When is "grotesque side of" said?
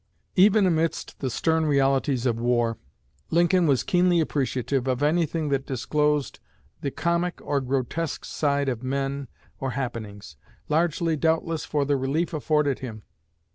7.61-8.81